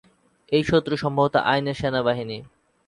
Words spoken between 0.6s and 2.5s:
শত্রু সম্ভবত আইনের সেনাবাহিনী।